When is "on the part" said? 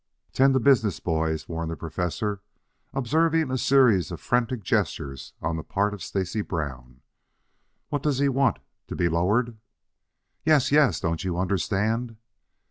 5.43-5.93